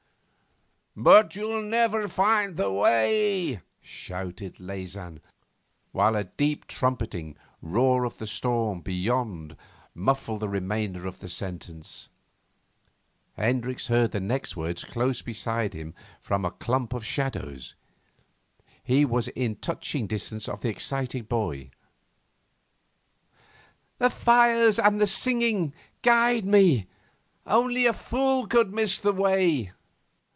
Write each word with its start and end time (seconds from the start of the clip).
'But 0.93 1.37
you'll 1.37 1.61
never 1.63 2.09
find 2.09 2.57
the 2.57 2.69
way,' 2.69 3.61
shouted 3.81 4.59
Leysin, 4.59 5.21
while 5.93 6.17
a 6.17 6.25
deep 6.25 6.67
trumpeting 6.67 7.37
roar 7.61 8.03
of 8.03 8.17
the 8.17 8.27
storm 8.27 8.81
beyond 8.81 9.55
muffled 9.95 10.41
the 10.41 10.49
remainder 10.49 11.07
of 11.07 11.19
the 11.19 11.29
sentence. 11.29 12.09
Hendricks 13.37 13.87
heard 13.87 14.11
the 14.11 14.19
next 14.19 14.57
words 14.57 14.83
close 14.83 15.21
beside 15.21 15.73
him 15.73 15.95
from 16.21 16.43
a 16.43 16.51
clump 16.51 16.93
of 16.93 17.05
shadows. 17.05 17.73
He 18.83 19.05
was 19.05 19.29
in 19.29 19.55
touching 19.55 20.07
distance 20.07 20.49
of 20.49 20.59
the 20.61 20.69
excited 20.69 21.29
boy. 21.29 21.71
'The 23.97 24.09
fires 24.09 24.77
and 24.77 24.99
the 24.99 25.07
singing 25.07 25.73
guide 26.01 26.43
me. 26.43 26.85
Only 27.47 27.85
a 27.85 27.93
fool 27.93 28.45
could 28.45 28.73
miss 28.73 28.97
the 28.99 29.13
way. 29.13 29.71